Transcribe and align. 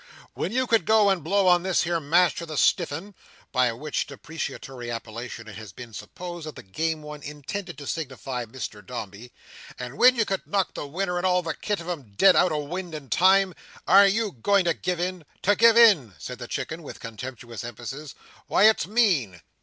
When 0.33 0.51
you 0.51 0.65
could 0.65 0.87
go 0.87 1.11
and 1.11 1.23
blow 1.23 1.47
on 1.47 1.61
this 1.61 1.83
here 1.83 1.99
match 1.99 2.33
to 2.37 2.47
the 2.47 2.57
stiff'un;" 2.57 3.13
by 3.51 3.71
which 3.71 4.07
depreciatory 4.07 4.89
appellation 4.89 5.47
it 5.47 5.57
has 5.57 5.71
been 5.73 5.89
since 5.89 5.99
supposed 5.99 6.47
that 6.47 6.55
the 6.55 6.63
Game 6.63 7.03
One 7.03 7.21
intended 7.21 7.77
to 7.77 7.85
signify 7.85 8.45
Mr 8.45 8.83
Dombey; 8.83 9.31
"and 9.77 9.99
when 9.99 10.15
you 10.15 10.25
could 10.25 10.47
knock 10.47 10.73
the 10.73 10.87
winner 10.87 11.17
and 11.17 11.25
all 11.27 11.43
the 11.43 11.53
kit 11.53 11.79
of 11.79 11.87
'em 11.87 12.13
dead 12.17 12.35
out 12.35 12.51
o' 12.51 12.63
wind 12.63 12.95
and 12.95 13.11
time, 13.11 13.53
are 13.87 14.07
you 14.07 14.31
going 14.31 14.65
to 14.65 14.73
give 14.73 14.99
in? 14.99 15.23
To 15.43 15.55
give 15.55 15.77
in?" 15.77 16.15
said 16.17 16.39
the 16.39 16.47
Chicken, 16.47 16.81
with 16.81 16.99
contemptuous 16.99 17.63
emphasis. 17.63 18.15
"Wy, 18.47 18.63
it's 18.67 18.87
mean!" 18.87 19.41